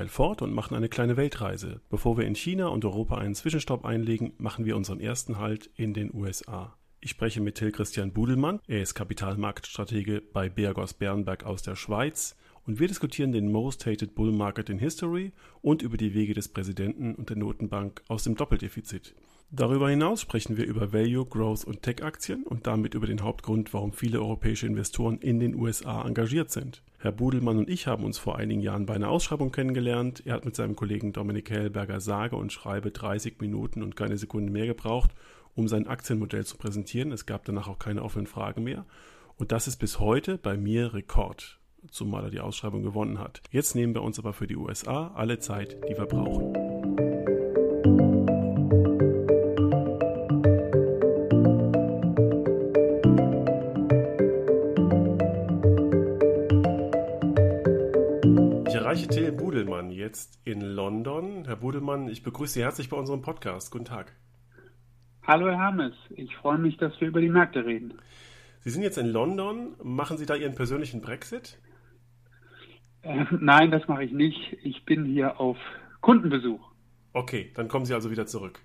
[0.00, 1.82] Marktteil fort und machen eine kleine Weltreise.
[1.90, 5.92] Bevor wir in China und Europa einen Zwischenstopp einlegen, machen wir unseren ersten Halt in
[5.92, 6.74] den USA.
[7.00, 8.60] Ich spreche mit Till Christian Budelmann.
[8.66, 12.34] Er ist Kapitalmarktstratege bei Bergos Bernberg aus der Schweiz.
[12.66, 16.48] Und wir diskutieren den Most Hated Bull Market in History und über die Wege des
[16.48, 19.14] Präsidenten und der Notenbank aus dem Doppeldefizit.
[19.52, 23.92] Darüber hinaus sprechen wir über Value, Growth und Tech-Aktien und damit über den Hauptgrund, warum
[23.92, 26.84] viele europäische Investoren in den USA engagiert sind.
[26.98, 30.22] Herr Budelmann und ich haben uns vor einigen Jahren bei einer Ausschreibung kennengelernt.
[30.24, 34.52] Er hat mit seinem Kollegen Dominik Hellberger sage und schreibe 30 Minuten und keine Sekunde
[34.52, 35.10] mehr gebraucht,
[35.56, 37.10] um sein Aktienmodell zu präsentieren.
[37.10, 38.86] Es gab danach auch keine offenen Fragen mehr.
[39.36, 41.58] Und das ist bis heute bei mir Rekord,
[41.90, 43.42] zumal er die Ausschreibung gewonnen hat.
[43.50, 46.69] Jetzt nehmen wir uns aber für die USA alle Zeit, die wir brauchen.
[58.80, 61.44] Erreiche Till Budelmann jetzt in London.
[61.44, 63.70] Herr Budelmann, ich begrüße Sie herzlich bei unserem Podcast.
[63.70, 64.16] Guten Tag.
[65.22, 67.92] Hallo Herr Hammes, ich freue mich, dass wir über die Märkte reden.
[68.60, 69.74] Sie sind jetzt in London.
[69.82, 71.58] Machen Sie da Ihren persönlichen Brexit?
[73.02, 74.56] Äh, nein, das mache ich nicht.
[74.62, 75.58] Ich bin hier auf
[76.00, 76.72] Kundenbesuch.
[77.12, 78.60] Okay, dann kommen Sie also wieder zurück.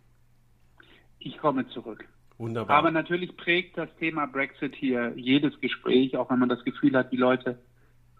[1.19, 2.08] Ich komme zurück.
[2.38, 2.77] Wunderbar.
[2.77, 7.11] Aber natürlich prägt das Thema Brexit hier jedes Gespräch, auch wenn man das Gefühl hat,
[7.11, 7.59] die Leute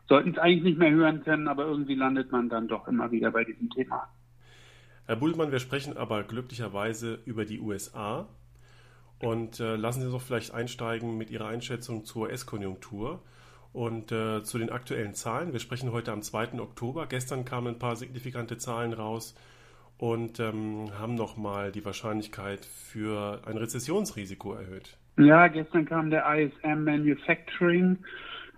[0.08, 3.32] sollten es eigentlich nicht mehr hören können, aber irgendwie landet man dann doch immer wieder
[3.32, 4.08] bei diesem Thema.
[5.06, 8.28] Herr Bullmann, wir sprechen aber glücklicherweise über die USA.
[9.20, 13.22] Und äh, lassen Sie uns doch vielleicht einsteigen mit Ihrer Einschätzung zur US-Konjunktur
[13.72, 15.54] und äh, zu den aktuellen Zahlen.
[15.54, 16.60] Wir sprechen heute am 2.
[16.60, 17.08] Oktober.
[17.08, 19.36] Gestern kamen ein paar signifikante Zahlen raus
[19.98, 24.98] und ähm, haben nochmal die Wahrscheinlichkeit für ein Rezessionsrisiko erhöht.
[25.18, 27.98] Ja, gestern kam der ISM Manufacturing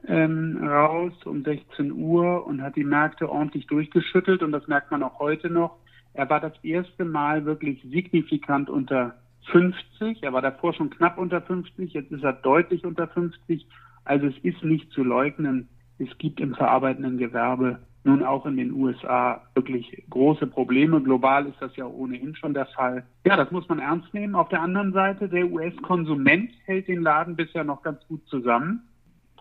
[0.05, 5.03] ähm, raus um 16 Uhr und hat die Märkte ordentlich durchgeschüttelt und das merkt man
[5.03, 5.77] auch heute noch.
[6.13, 9.15] Er war das erste Mal wirklich signifikant unter
[9.51, 10.23] 50.
[10.23, 13.67] Er war davor schon knapp unter 50, jetzt ist er deutlich unter 50.
[14.03, 15.69] Also es ist nicht zu leugnen,
[15.99, 21.01] es gibt im verarbeitenden Gewerbe nun auch in den USA wirklich große Probleme.
[21.01, 23.05] Global ist das ja ohnehin schon der Fall.
[23.25, 24.33] Ja, das muss man ernst nehmen.
[24.33, 28.87] Auf der anderen Seite, der US-Konsument hält den Laden bisher noch ganz gut zusammen.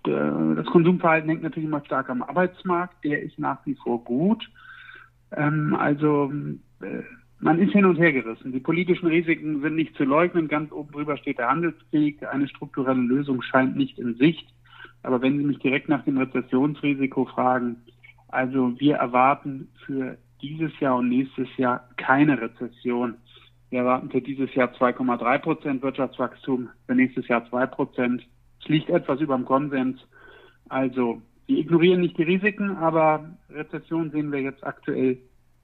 [0.08, 3.04] Äh, das Konsumverhalten hängt natürlich immer stark am Arbeitsmarkt.
[3.04, 4.48] Der ist nach wie vor gut.
[5.32, 6.32] Ähm, also
[6.80, 7.02] äh,
[7.38, 8.52] man ist hin und her gerissen.
[8.52, 10.48] Die politischen Risiken sind nicht zu leugnen.
[10.48, 12.26] Ganz oben drüber steht der Handelskrieg.
[12.26, 14.48] Eine strukturelle Lösung scheint nicht in Sicht.
[15.02, 17.76] Aber wenn Sie mich direkt nach dem Rezessionsrisiko fragen,
[18.28, 23.14] also wir erwarten für dieses Jahr und nächstes Jahr keine Rezession.
[23.70, 28.26] Wir erwarten für dieses Jahr 2,3 Prozent Wirtschaftswachstum, für nächstes Jahr 2 Prozent.
[28.66, 30.00] Es liegt etwas über dem Konsens.
[30.68, 35.18] Also, wir ignorieren nicht die Risiken, aber Rezession sehen wir jetzt aktuell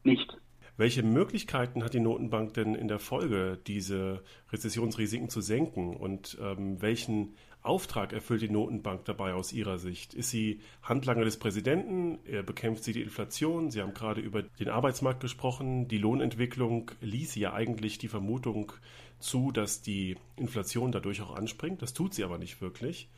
[0.05, 0.37] nicht.
[0.77, 5.97] Welche Möglichkeiten hat die Notenbank denn in der Folge, diese Rezessionsrisiken zu senken?
[5.97, 10.15] Und ähm, welchen Auftrag erfüllt die Notenbank dabei aus Ihrer Sicht?
[10.15, 12.21] Ist sie Handlanger des Präsidenten?
[12.47, 13.73] Bekämpft sie die Inflation?
[13.73, 15.89] Sie haben gerade über den Arbeitsmarkt gesprochen.
[15.89, 18.73] Die Lohnentwicklung ließ ja eigentlich die Vermutung
[19.22, 21.83] zu, dass die Inflation dadurch auch anspringt.
[21.83, 23.09] Das tut sie aber nicht wirklich.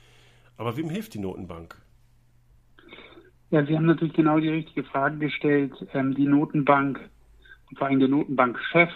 [0.56, 1.76] Aber wem hilft die Notenbank?
[3.50, 5.72] Ja, Sie haben natürlich genau die richtige Frage gestellt.
[5.92, 7.00] Ähm, die Notenbank,
[7.76, 8.90] vor allem der Notenbankchef,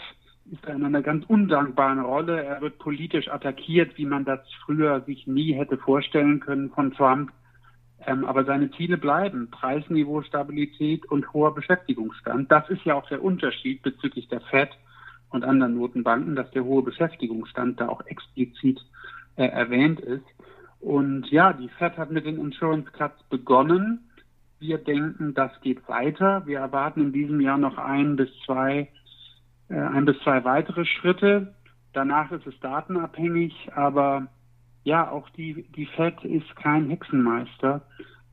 [0.50, 2.42] ist in einer ganz undankbaren Rolle.
[2.42, 7.30] Er wird politisch attackiert, wie man das früher sich nie hätte vorstellen können von Trump.
[8.06, 12.50] Ähm, aber seine Ziele bleiben Preisniveau, Stabilität und hoher Beschäftigungsstand.
[12.50, 14.70] Das ist ja auch der Unterschied bezüglich der FED
[15.30, 18.80] und anderen Notenbanken, dass der hohe Beschäftigungsstand da auch explizit
[19.36, 20.24] äh, erwähnt ist.
[20.80, 24.08] Und ja, die FED hat mit den Insurance Cuts begonnen.
[24.60, 26.46] Wir denken, das geht weiter.
[26.46, 28.88] Wir erwarten in diesem Jahr noch ein bis zwei
[29.68, 31.54] äh, ein bis zwei weitere Schritte.
[31.92, 34.28] Danach ist es datenabhängig, aber
[34.84, 37.82] ja, auch die, die FED ist kein Hexenmeister.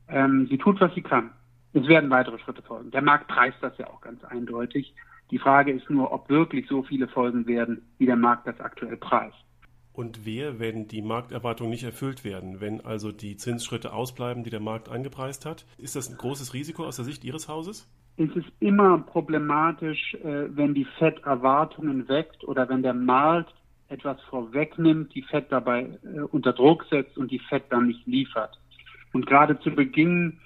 [0.08, 1.30] Ähm, sie tut, was sie kann.
[1.72, 2.90] Es werden weitere Schritte folgen.
[2.90, 4.94] Der Markt preist das ja auch ganz eindeutig.
[5.30, 8.96] Die Frage ist nur, ob wirklich so viele folgen werden, wie der Markt das aktuell
[8.96, 9.36] preist.
[9.92, 14.60] Und wer, wenn die Markterwartungen nicht erfüllt werden, wenn also die Zinsschritte ausbleiben, die der
[14.60, 15.64] Markt eingepreist hat?
[15.78, 17.90] Ist das ein großes Risiko aus der Sicht Ihres Hauses?
[18.16, 23.54] es ist immer problematisch, äh, wenn die FED Erwartungen weckt oder wenn der Markt
[23.88, 28.58] etwas vorwegnimmt, die FED dabei äh, unter Druck setzt und die FED dann nicht liefert.
[29.12, 30.38] Und gerade zu Beginn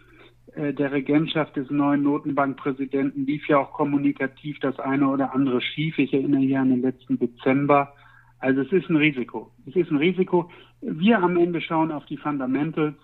[0.56, 5.98] der Regentschaft des neuen Notenbankpräsidenten lief ja auch kommunikativ das eine oder andere schief.
[5.98, 7.94] Ich erinnere hier an den letzten Dezember.
[8.38, 9.52] Also es ist ein Risiko.
[9.66, 10.50] Es ist ein Risiko.
[10.80, 12.96] Wir am Ende schauen auf die Fundamentals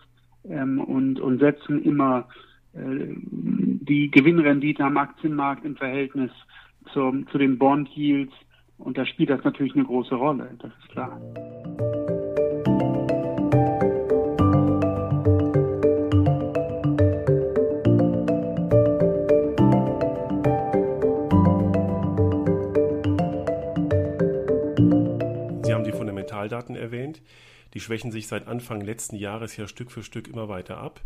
[0.49, 2.27] ähm, und, und setzen immer
[2.77, 6.31] die Gewinnrendite am Aktienmarkt im Verhältnis
[6.93, 8.35] zu, zu den Bond Yields.
[8.79, 11.19] Und da spielt das natürlich eine große Rolle, das ist klar.
[26.67, 27.23] Zahldaten erwähnt.
[27.75, 31.01] Die schwächen sich seit Anfang letzten Jahres ja Stück für Stück immer weiter ab.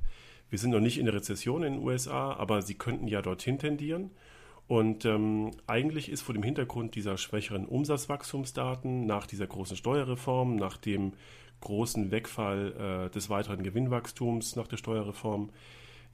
[0.49, 3.59] Wir sind noch nicht in der Rezession in den USA, aber sie könnten ja dorthin
[3.59, 4.11] tendieren.
[4.67, 10.77] Und ähm, eigentlich ist vor dem Hintergrund dieser schwächeren Umsatzwachstumsdaten nach dieser großen Steuerreform, nach
[10.77, 11.13] dem
[11.61, 15.51] großen Wegfall äh, des weiteren Gewinnwachstums nach der Steuerreform,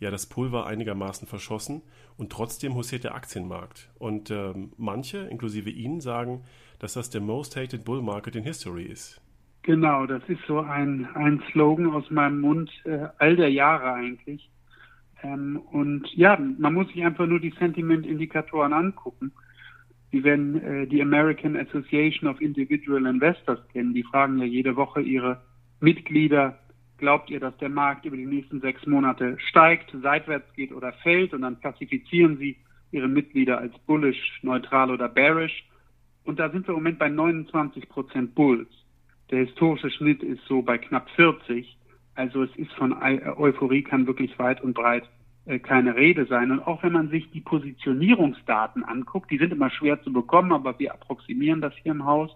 [0.00, 1.82] ja das Pulver einigermaßen verschossen
[2.16, 3.90] und trotzdem husiert der Aktienmarkt.
[3.98, 6.44] Und ähm, manche, inklusive Ihnen, sagen,
[6.78, 9.20] dass das der most hated bull market in history ist.
[9.66, 14.48] Genau, das ist so ein, ein Slogan aus meinem Mund äh, all der Jahre eigentlich.
[15.24, 19.32] Ähm, und ja, man muss sich einfach nur die Sentiment-Indikatoren angucken.
[20.12, 23.92] Sie werden äh, die American Association of Individual Investors kennen.
[23.92, 25.42] Die fragen ja jede Woche ihre
[25.80, 26.60] Mitglieder,
[26.98, 31.34] glaubt ihr, dass der Markt über die nächsten sechs Monate steigt, seitwärts geht oder fällt?
[31.34, 32.56] Und dann klassifizieren sie
[32.92, 35.64] ihre Mitglieder als bullish, neutral oder bearish.
[36.22, 38.85] Und da sind wir im Moment bei 29 Prozent Bulls.
[39.30, 41.76] Der historische Schnitt ist so bei knapp 40.
[42.14, 45.04] Also es ist von Euphorie kann wirklich weit und breit
[45.46, 46.50] äh, keine Rede sein.
[46.50, 50.78] Und auch wenn man sich die Positionierungsdaten anguckt, die sind immer schwer zu bekommen, aber
[50.78, 52.30] wir approximieren das hier im Haus.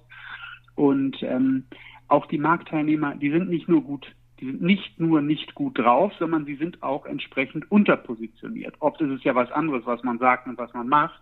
[0.75, 1.65] Und ähm,
[2.09, 4.07] auch die Marktteilnehmer, die sind nicht nur gut,
[4.41, 8.77] die sind nicht nur nicht gut drauf, sondern sie sind auch entsprechend unterpositioniert.
[8.81, 11.21] Oft ist es ja was anderes, was man sagt und was man macht.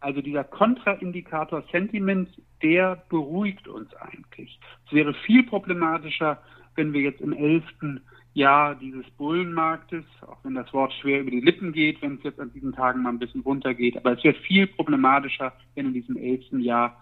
[0.00, 2.28] Also dieser Kontraindikator Sentiment,
[2.62, 4.58] der beruhigt uns eigentlich.
[4.86, 6.40] Es wäre viel problematischer,
[6.76, 8.00] wenn wir jetzt im elften
[8.34, 12.38] Jahr dieses Bullenmarktes, auch wenn das Wort schwer über die Lippen geht, wenn es jetzt
[12.38, 16.16] an diesen Tagen mal ein bisschen runtergeht, aber es wäre viel problematischer, wenn in diesem
[16.16, 17.00] elften Jahr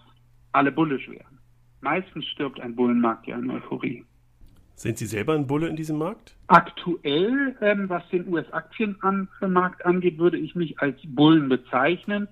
[0.51, 1.37] alle bullisch wären.
[1.81, 4.03] Meistens stirbt ein Bullenmarkt ja in Euphorie.
[4.77, 6.35] Sind Sie selber ein Bulle in diesem Markt?
[6.47, 12.27] Aktuell, ähm, was den US-Aktienmarkt angeht, würde ich mich als Bullen bezeichnen.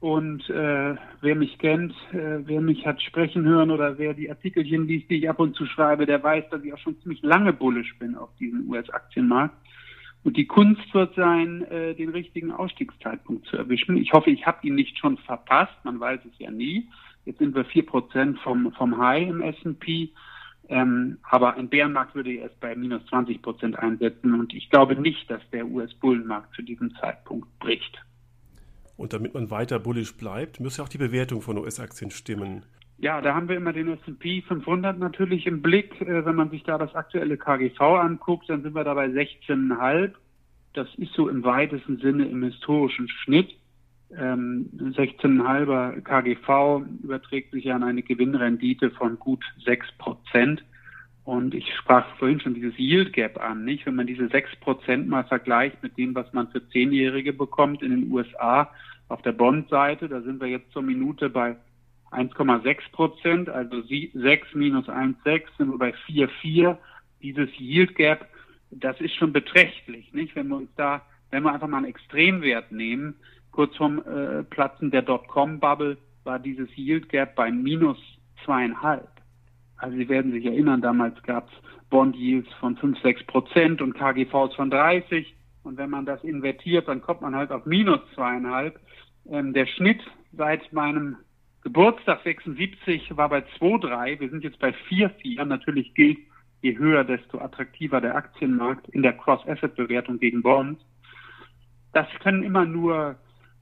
[0.00, 4.86] Und äh, wer mich kennt, äh, wer mich hat sprechen hören oder wer die Artikelchen
[4.86, 7.52] liest, die ich ab und zu schreibe, der weiß, dass ich auch schon ziemlich lange
[7.52, 9.56] bullisch bin auf diesem US-Aktienmarkt.
[10.22, 13.96] Und die Kunst wird sein, äh, den richtigen Ausstiegszeitpunkt zu erwischen.
[13.96, 15.74] Ich hoffe, ich habe ihn nicht schon verpasst.
[15.82, 16.88] Man weiß es ja nie.
[17.24, 20.10] Jetzt sind wir vier Prozent vom, vom High im S&P.
[20.68, 24.34] Ähm, aber ein Bärenmarkt würde erst bei minus 20 Prozent einsetzen.
[24.34, 27.98] Und ich glaube nicht, dass der US-Bullenmarkt zu diesem Zeitpunkt bricht.
[28.98, 32.64] Und damit man weiter bullisch bleibt, müsste auch die Bewertung von US-Aktien stimmen.
[32.98, 36.00] Ja, da haben wir immer den S&P 500 natürlich im Blick.
[36.00, 40.10] Äh, wenn man sich da das aktuelle KGV anguckt, dann sind wir da bei 16,5.
[40.74, 43.54] Das ist so im weitesten Sinne im historischen Schnitt.
[44.10, 50.64] 16,5er ähm, KGV überträgt sich an eine Gewinnrendite von gut 6 Prozent.
[51.28, 53.84] Und ich sprach vorhin schon dieses Yield Gap an, nicht?
[53.84, 57.90] Wenn man diese 6 Prozent mal vergleicht mit dem, was man für Zehnjährige bekommt in
[57.90, 58.72] den USA
[59.08, 61.54] auf der Bond-Seite, da sind wir jetzt zur Minute bei
[62.12, 66.78] 1,6 Prozent, also 6 minus 1,6 sind wir bei 4,4.
[67.20, 68.26] Dieses Yield Gap,
[68.70, 70.34] das ist schon beträchtlich, nicht?
[70.34, 73.14] Wenn wir uns da, wenn wir einfach mal einen Extremwert nehmen,
[73.50, 77.98] kurz vorm äh, Platzen der Dotcom-Bubble war dieses Yield Gap bei minus
[78.46, 79.17] zweieinhalb.
[79.78, 81.54] Also Sie werden sich erinnern, damals gab es
[81.90, 85.34] Bond-Yields von 5, 6 Prozent und KGVs von 30.
[85.62, 88.78] Und wenn man das invertiert, dann kommt man halt auf minus zweieinhalb.
[89.30, 90.00] Ähm, der Schnitt
[90.32, 91.16] seit meinem
[91.62, 94.20] Geburtstag 76 war bei 2,3.
[94.20, 95.44] Wir sind jetzt bei 4,4.
[95.44, 96.18] Natürlich gilt,
[96.62, 100.82] je höher, desto attraktiver der Aktienmarkt in der Cross-Asset-Bewertung gegen Bonds.
[101.92, 103.16] Das können immer nur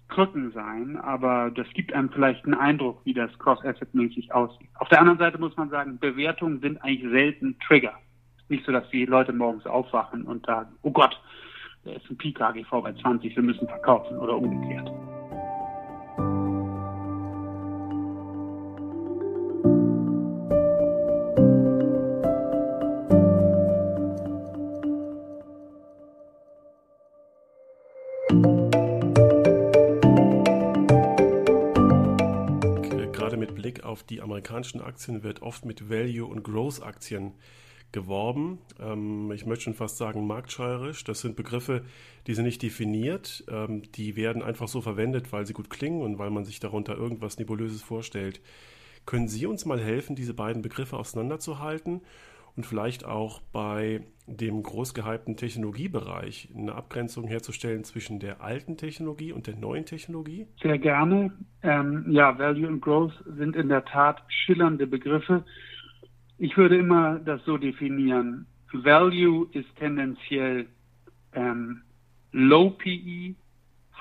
[0.08, 4.68] Krücken sein, aber das gibt einem vielleicht einen Eindruck, wie das Cross-Asset-mäßig aussieht.
[4.76, 7.94] Auf der anderen Seite muss man sagen, Bewertungen sind eigentlich selten Trigger.
[8.48, 11.20] Nicht so, dass die Leute morgens aufwachen und sagen, oh Gott,
[11.84, 14.90] der S&P KGV bei 20, wir müssen verkaufen oder umgekehrt.
[33.96, 37.32] Auf die amerikanischen Aktien wird oft mit Value- und Growth-Aktien
[37.92, 38.58] geworben.
[38.78, 41.02] Ähm, ich möchte schon fast sagen marktschreierisch.
[41.04, 41.82] Das sind Begriffe,
[42.26, 43.42] die sind nicht definiert.
[43.48, 46.94] Ähm, die werden einfach so verwendet, weil sie gut klingen und weil man sich darunter
[46.94, 48.42] irgendwas Nebulöses vorstellt.
[49.06, 52.02] Können Sie uns mal helfen, diese beiden Begriffe auseinanderzuhalten
[52.56, 59.46] und vielleicht auch bei dem großgehypten Technologiebereich eine Abgrenzung herzustellen zwischen der alten Technologie und
[59.46, 60.48] der neuen Technologie?
[60.60, 61.32] Sehr gerne.
[61.62, 65.44] Ähm, ja, Value und Growth sind in der Tat schillernde Begriffe.
[66.38, 68.46] Ich würde immer das so definieren.
[68.72, 70.66] Value ist tendenziell
[71.32, 71.82] ähm,
[72.32, 73.34] Low PE,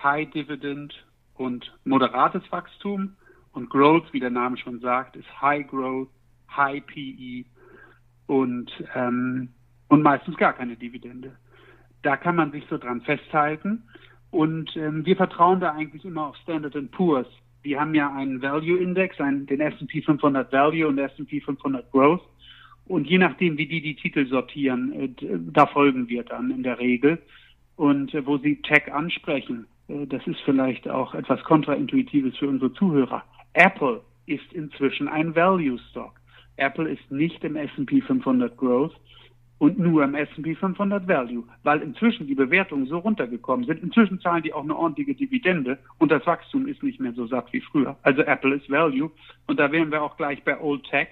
[0.02, 0.94] High Dividend
[1.36, 3.16] und moderates Wachstum.
[3.54, 6.10] Und Growth, wie der Name schon sagt, ist High Growth,
[6.50, 7.46] High PE
[8.28, 9.50] und, ähm,
[9.88, 11.36] und meistens gar keine Dividende.
[12.02, 13.84] Da kann man sich so dran festhalten.
[14.32, 17.28] Und ähm, wir vertrauen da eigentlich immer auf Standard Poor's.
[17.64, 22.22] Die haben ja einen Value Index, einen, den S&P 500 Value und S&P 500 Growth.
[22.88, 25.10] Und je nachdem, wie die die Titel sortieren, äh,
[25.52, 27.22] da folgen wir dann in der Regel.
[27.76, 32.74] Und äh, wo sie Tech ansprechen, äh, das ist vielleicht auch etwas kontraintuitives für unsere
[32.74, 33.24] Zuhörer.
[33.54, 36.15] Apple ist inzwischen ein Value Stock.
[36.58, 38.96] Apple ist nicht im S&P 500 Growth
[39.58, 43.82] und nur im S&P 500 Value, weil inzwischen die Bewertungen so runtergekommen sind.
[43.82, 47.52] Inzwischen zahlen die auch eine ordentliche Dividende und das Wachstum ist nicht mehr so satt
[47.54, 47.98] wie früher.
[48.02, 49.12] Also Apple ist Value
[49.48, 51.08] und da wären wir auch gleich bei Old Tech.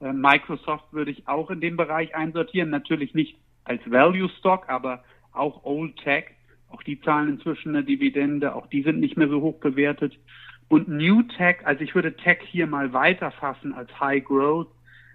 [0.00, 5.04] Äh, Microsoft würde ich auch in dem Bereich einsortieren, natürlich nicht als Value Stock, aber
[5.32, 6.26] auch Old Tech.
[6.70, 10.18] Auch die zahlen inzwischen eine Dividende, auch die sind nicht mehr so hoch bewertet.
[10.68, 14.68] Und New Tech, also ich würde Tech hier mal weiterfassen als High Growth,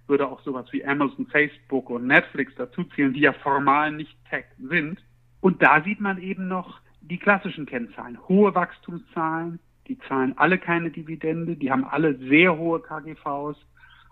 [0.09, 4.45] würde auch sowas wie Amazon, Facebook und Netflix dazu zählen, die ja formal nicht Tech
[4.57, 4.99] sind.
[5.41, 8.17] Und da sieht man eben noch die klassischen Kennzahlen.
[8.27, 13.57] Hohe Wachstumszahlen, die zahlen alle keine Dividende, die haben alle sehr hohe KGVs.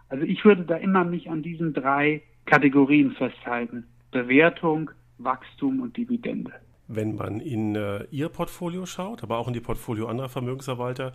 [0.09, 3.85] Also ich würde da immer mich an diesen drei Kategorien festhalten.
[4.11, 6.53] Bewertung, Wachstum und Dividende.
[6.87, 11.11] Wenn man in äh, Ihr Portfolio schaut, aber auch in die Portfolio anderer Vermögensverwalter,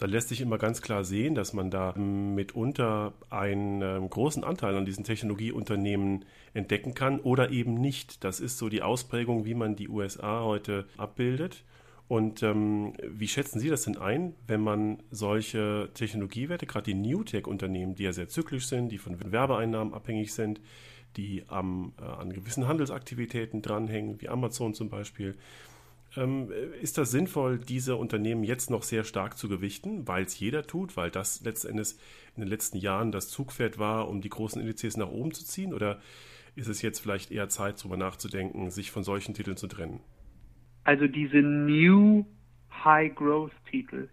[0.00, 4.74] da lässt sich immer ganz klar sehen, dass man da mitunter einen äh, großen Anteil
[4.74, 8.24] an diesen Technologieunternehmen entdecken kann oder eben nicht.
[8.24, 11.64] Das ist so die Ausprägung, wie man die USA heute abbildet.
[12.08, 17.22] Und ähm, wie schätzen Sie das denn ein, wenn man solche Technologiewerte, gerade die New
[17.22, 20.62] Tech-Unternehmen, die ja sehr zyklisch sind, die von Werbeeinnahmen abhängig sind,
[21.18, 25.36] die am, äh, an gewissen Handelsaktivitäten dranhängen, wie Amazon zum Beispiel.
[26.16, 26.50] Ähm,
[26.80, 30.96] ist das sinnvoll, diese Unternehmen jetzt noch sehr stark zu gewichten, weil es jeder tut,
[30.96, 31.94] weil das letztendlich
[32.36, 35.72] in den letzten Jahren das Zugpferd war, um die großen Indizes nach oben zu ziehen?
[35.72, 36.00] Oder
[36.56, 40.00] ist es jetzt vielleicht eher Zeit, darüber nachzudenken, sich von solchen Titeln zu trennen?
[40.84, 42.26] Also diese New
[42.84, 44.08] High Growth Titel,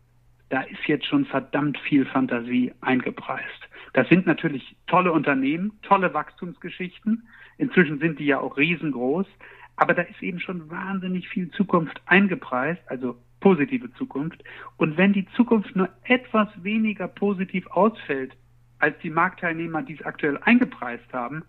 [0.50, 3.68] da ist jetzt schon verdammt viel Fantasie eingepreist.
[3.94, 7.27] Das sind natürlich tolle Unternehmen, tolle Wachstumsgeschichten.
[7.58, 9.25] Inzwischen sind die ja auch riesengroß.
[9.78, 14.44] Aber da ist eben schon wahnsinnig viel Zukunft eingepreist, also positive Zukunft.
[14.76, 18.36] Und wenn die Zukunft nur etwas weniger positiv ausfällt,
[18.80, 21.44] als die Marktteilnehmer dies aktuell eingepreist haben,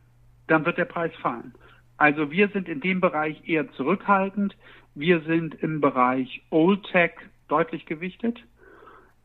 [0.47, 1.55] dann wird der Preis fallen.
[1.97, 4.57] Also wir sind in dem Bereich eher zurückhaltend.
[4.95, 7.13] Wir sind im Bereich Old Tech
[7.49, 8.39] deutlich gewichtet.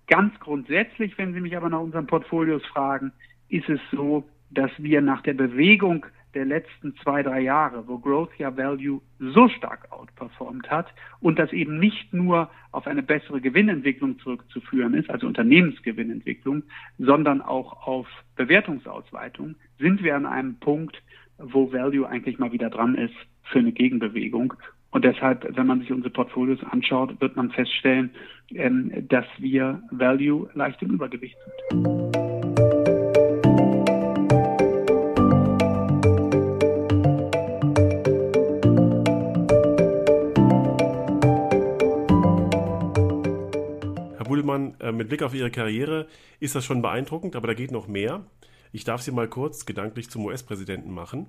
[0.08, 3.12] Ganz grundsätzlich, wenn Sie mich aber nach unseren Portfolios fragen,
[3.50, 8.32] ist es so, dass wir nach der Bewegung der letzten zwei, drei Jahre, wo Growth
[8.38, 10.88] ja Value so stark outperformt hat
[11.20, 16.63] und das eben nicht nur auf eine bessere Gewinnentwicklung zurückzuführen ist, also Unternehmensgewinnentwicklung,
[16.98, 21.02] sondern auch auf Bewertungsausweitung, sind wir an einem Punkt,
[21.38, 24.54] wo Value eigentlich mal wieder dran ist für eine Gegenbewegung.
[24.92, 28.12] Und deshalb, wenn man sich unsere Portfolios anschaut, wird man feststellen,
[28.52, 31.38] ähm, dass wir Value leicht im Übergewicht
[31.72, 32.03] sind.
[44.92, 46.08] Mit Blick auf Ihre Karriere
[46.40, 48.25] ist das schon beeindruckend, aber da geht noch mehr.
[48.72, 51.28] Ich darf Sie mal kurz gedanklich zum US-Präsidenten machen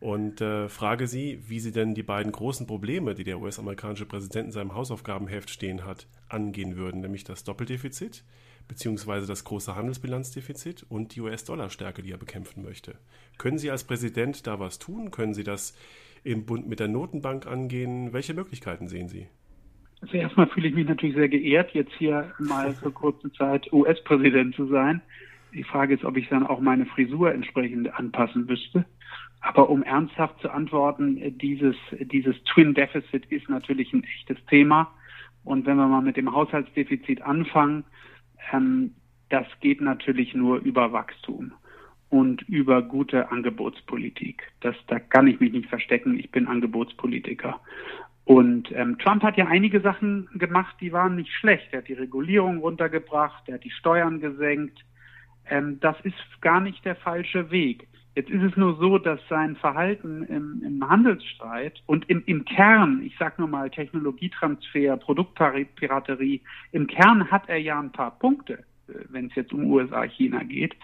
[0.00, 4.46] und äh, frage Sie, wie Sie denn die beiden großen Probleme, die der US-amerikanische Präsident
[4.46, 8.24] in seinem Hausaufgabenheft stehen hat, angehen würden, nämlich das Doppeldefizit
[8.68, 12.96] beziehungsweise das große Handelsbilanzdefizit und die US-Dollar-Stärke, die er bekämpfen möchte.
[13.38, 15.10] Können Sie als Präsident da was tun?
[15.10, 15.74] Können Sie das
[16.24, 18.12] im Bund mit der Notenbank angehen?
[18.12, 19.28] Welche Möglichkeiten sehen Sie?
[20.02, 24.54] Also erstmal fühle ich mich natürlich sehr geehrt, jetzt hier mal für kurze Zeit US-Präsident
[24.56, 25.00] zu sein.
[25.54, 28.84] Die Frage ist, ob ich dann auch meine Frisur entsprechend anpassen müsste.
[29.40, 34.92] Aber um ernsthaft zu antworten, dieses, dieses Twin Deficit ist natürlich ein echtes Thema.
[35.44, 37.84] Und wenn wir mal mit dem Haushaltsdefizit anfangen,
[38.52, 38.94] ähm,
[39.28, 41.52] das geht natürlich nur über Wachstum
[42.08, 44.42] und über gute Angebotspolitik.
[44.60, 46.18] Das, da kann ich mich nicht verstecken.
[46.18, 47.60] Ich bin Angebotspolitiker.
[48.24, 51.68] Und ähm, Trump hat ja einige Sachen gemacht, die waren nicht schlecht.
[51.72, 54.78] Er hat die Regulierung runtergebracht, er hat die Steuern gesenkt.
[55.50, 57.88] Ähm, das ist gar nicht der falsche Weg.
[58.14, 63.02] Jetzt ist es nur so, dass sein Verhalten im, im Handelsstreit und im, im Kern,
[63.02, 68.92] ich sage nur mal Technologietransfer, Produktpiraterie, im Kern hat er ja ein paar Punkte, äh,
[69.08, 70.76] wenn es jetzt um USA, China geht.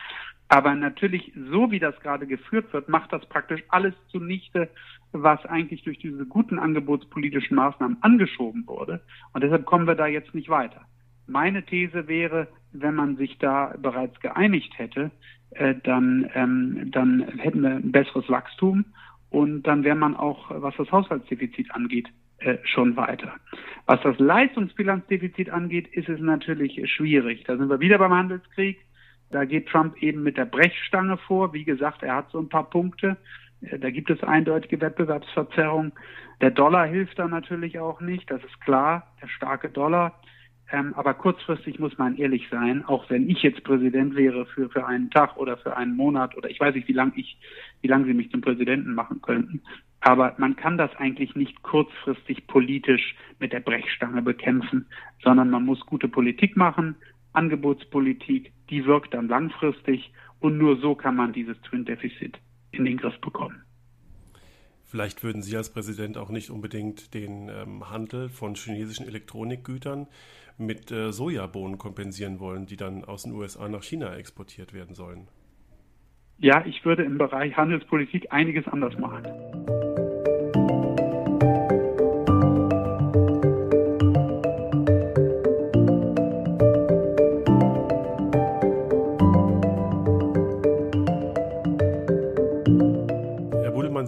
[0.48, 4.70] Aber natürlich, so wie das gerade geführt wird, macht das praktisch alles zunichte,
[5.12, 9.02] was eigentlich durch diese guten angebotspolitischen Maßnahmen angeschoben wurde.
[9.32, 10.82] Und deshalb kommen wir da jetzt nicht weiter.
[11.26, 15.10] Meine These wäre, wenn man sich da bereits geeinigt hätte,
[15.50, 18.86] äh, dann, ähm, dann hätten wir ein besseres Wachstum
[19.30, 23.34] und dann wäre man auch, was das Haushaltsdefizit angeht, äh, schon weiter.
[23.86, 27.44] Was das Leistungsbilanzdefizit angeht, ist es natürlich schwierig.
[27.44, 28.78] Da sind wir wieder beim Handelskrieg.
[29.30, 31.52] Da geht Trump eben mit der Brechstange vor.
[31.52, 33.16] Wie gesagt, er hat so ein paar Punkte.
[33.62, 35.92] Äh, da gibt es eindeutige Wettbewerbsverzerrung.
[36.40, 40.14] Der Dollar hilft da natürlich auch nicht, das ist klar, der starke Dollar.
[40.70, 44.86] Ähm, aber kurzfristig muss man ehrlich sein, auch wenn ich jetzt Präsident wäre für, für
[44.86, 47.38] einen Tag oder für einen Monat oder ich weiß nicht, wie lange ich,
[47.80, 49.62] wie lange sie mich zum Präsidenten machen könnten.
[50.00, 54.86] Aber man kann das eigentlich nicht kurzfristig politisch mit der Brechstange bekämpfen,
[55.24, 56.96] sondern man muss gute Politik machen,
[57.32, 62.38] Angebotspolitik, die wirkt dann langfristig und nur so kann man dieses Twin Deficit
[62.70, 63.62] in den Griff bekommen.
[64.84, 70.06] Vielleicht würden Sie als Präsident auch nicht unbedingt den ähm, Handel von chinesischen Elektronikgütern
[70.56, 75.28] mit äh, Sojabohnen kompensieren wollen, die dann aus den USA nach China exportiert werden sollen.
[76.38, 79.24] Ja, ich würde im Bereich Handelspolitik einiges anders machen.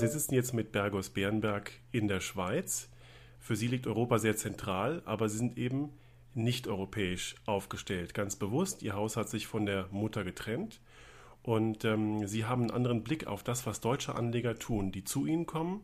[0.00, 2.88] Sie sitzen jetzt mit Bergos Bärenberg in der Schweiz.
[3.38, 5.90] Für Sie liegt Europa sehr zentral, aber Sie sind eben
[6.32, 8.14] nicht europäisch aufgestellt.
[8.14, 10.80] Ganz bewusst, Ihr Haus hat sich von der Mutter getrennt
[11.42, 15.26] und ähm, Sie haben einen anderen Blick auf das, was deutsche Anleger tun, die zu
[15.26, 15.82] Ihnen kommen.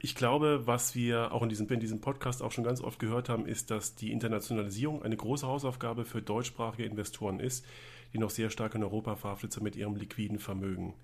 [0.00, 3.28] Ich glaube, was wir auch in diesem, in diesem Podcast auch schon ganz oft gehört
[3.28, 7.66] haben, ist, dass die Internationalisierung eine große Hausaufgabe für deutschsprachige Investoren ist,
[8.12, 10.94] die noch sehr stark in Europa verhaftet sind mit ihrem liquiden Vermögen.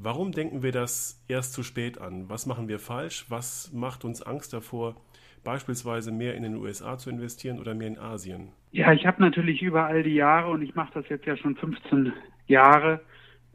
[0.00, 2.28] Warum denken wir das erst zu spät an?
[2.28, 3.26] Was machen wir falsch?
[3.30, 4.94] Was macht uns Angst davor,
[5.42, 8.52] beispielsweise mehr in den USA zu investieren oder mehr in Asien?
[8.70, 11.56] Ja, ich habe natürlich über all die Jahre, und ich mache das jetzt ja schon
[11.56, 12.12] 15
[12.46, 13.00] Jahre,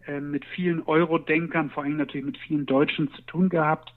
[0.05, 3.93] äh, mit vielen Euro-Denkern, vor allem natürlich mit vielen Deutschen zu tun gehabt,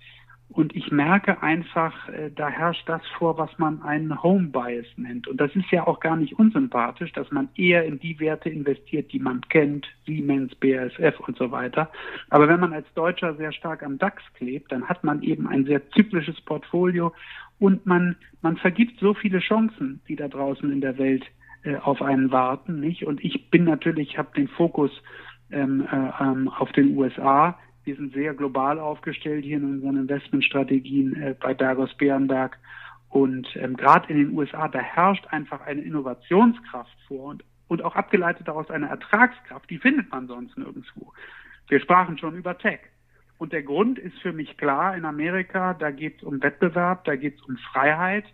[0.57, 5.29] und ich merke einfach, äh, da herrscht das vor, was man einen Home Bias nennt.
[5.29, 9.13] Und das ist ja auch gar nicht unsympathisch, dass man eher in die Werte investiert,
[9.13, 11.91] die man kennt, Siemens, BASF und so weiter.
[12.31, 15.67] Aber wenn man als Deutscher sehr stark am DAX klebt, dann hat man eben ein
[15.67, 17.13] sehr zyklisches Portfolio
[17.59, 21.25] und man, man vergibt so viele Chancen, die da draußen in der Welt
[21.65, 23.07] äh, auf einen warten, nicht?
[23.07, 24.91] Und ich bin natürlich, habe den Fokus
[25.51, 31.23] ähm, äh, ähm, auf den USA wir sind sehr global aufgestellt hier in unseren Investmentstrategien
[31.23, 32.59] äh, bei Bergos Bärenberg.
[33.09, 37.95] Und ähm, gerade in den USA, da herrscht einfach eine Innovationskraft vor und, und auch
[37.95, 41.13] abgeleitet daraus eine Ertragskraft, die findet man sonst nirgendwo.
[41.69, 42.81] Wir sprachen schon über Tech.
[43.39, 47.15] Und der Grund ist für mich klar, in Amerika, da geht es um Wettbewerb, da
[47.15, 48.25] geht es um Freiheit,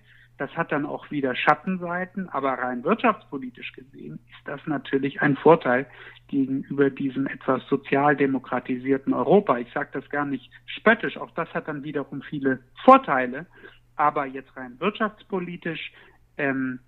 [0.42, 5.86] das hat dann auch wieder Schattenseiten, aber rein wirtschaftspolitisch gesehen ist das natürlich ein Vorteil
[6.26, 9.58] gegenüber diesem etwas sozialdemokratisierten Europa.
[9.58, 13.46] Ich sage das gar nicht spöttisch, auch das hat dann wiederum viele Vorteile,
[13.94, 15.92] aber jetzt rein wirtschaftspolitisch
[16.38, 16.80] ähm,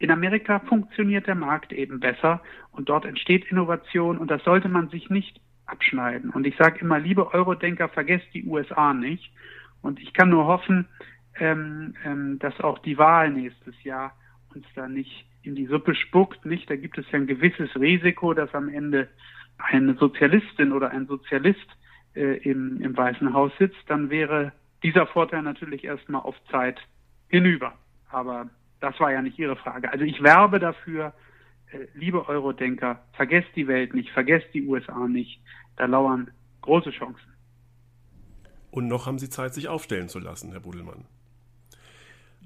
[0.00, 2.42] in Amerika funktioniert der Markt eben besser
[2.72, 6.30] und dort entsteht Innovation und das sollte man sich nicht abschneiden.
[6.30, 9.30] Und ich sage immer, liebe Eurodenker, vergesst die USA nicht.
[9.80, 10.88] Und ich kann nur hoffen,
[11.38, 14.16] ähm, ähm, dass auch die Wahl nächstes Jahr
[14.54, 16.44] uns da nicht in die Suppe spuckt.
[16.44, 19.08] Nicht, da gibt es ja ein gewisses Risiko, dass am Ende
[19.58, 21.66] eine Sozialistin oder ein Sozialist
[22.14, 23.78] äh, im, im Weißen Haus sitzt.
[23.86, 26.80] Dann wäre dieser Vorteil natürlich erstmal auf Zeit
[27.28, 27.74] hinüber.
[28.10, 28.48] Aber
[28.80, 29.90] das war ja nicht Ihre Frage.
[29.90, 31.14] Also ich werbe dafür,
[31.70, 35.40] äh, liebe Eurodenker, vergesst die Welt nicht, vergesst die USA nicht.
[35.76, 36.30] Da lauern
[36.62, 37.32] große Chancen.
[38.70, 41.06] Und noch haben Sie Zeit, sich aufstellen zu lassen, Herr Budelmann.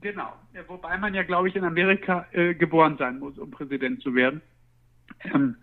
[0.01, 0.33] Genau,
[0.67, 4.41] wobei man ja, glaube ich, in Amerika äh, geboren sein muss, um Präsident zu werden.
[5.25, 5.57] Ähm,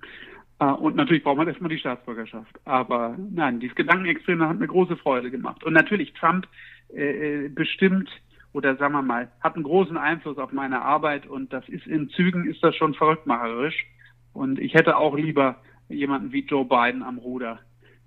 [0.60, 2.60] äh, und natürlich braucht man erstmal die Staatsbürgerschaft.
[2.66, 5.64] Aber nein, dieses Gedankenexperiment hat mir große Freude gemacht.
[5.64, 6.48] Und natürlich Trump
[6.94, 8.10] äh, äh, bestimmt
[8.54, 12.10] oder sagen wir mal, hat einen großen Einfluss auf meine Arbeit und das ist in
[12.10, 13.86] Zügen ist das schon verrücktmacherisch.
[14.34, 17.60] Und ich hätte auch lieber jemanden wie Joe Biden am Ruder.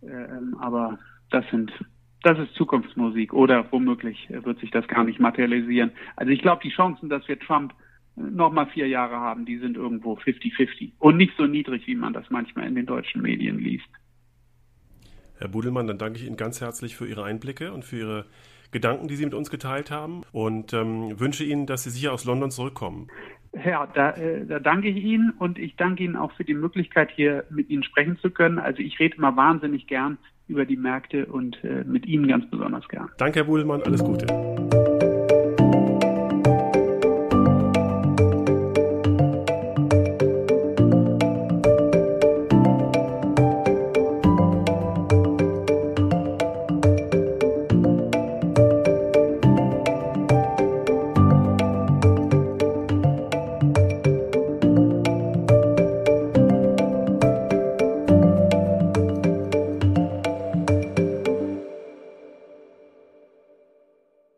[0.03, 0.99] Ähm, aber
[1.31, 1.73] das sind
[2.23, 5.93] das ist Zukunftsmusik oder womöglich wird sich das gar nicht materialisieren.
[6.17, 7.73] Also ich glaube, die Chancen, dass wir Trump
[8.17, 12.13] noch mal vier Jahre haben, die sind irgendwo 50-50 und nicht so niedrig, wie man
[12.13, 13.89] das manchmal in den deutschen Medien liest.
[15.39, 18.27] Herr Budelmann, dann danke ich Ihnen ganz herzlich für Ihre Einblicke und für Ihre
[18.73, 22.27] Gedanken, die Sie mit uns geteilt haben und ähm, wünsche Ihnen, dass Sie sicher aus
[22.27, 23.09] London zurückkommen.
[23.53, 27.11] Ja, da, äh, da danke ich Ihnen und ich danke Ihnen auch für die Möglichkeit,
[27.11, 28.59] hier mit Ihnen sprechen zu können.
[28.59, 32.87] Also ich rede mal wahnsinnig gern über die Märkte und äh, mit Ihnen ganz besonders
[32.89, 33.09] gern.
[33.19, 34.27] Danke, Herr Budelmann, alles Gute.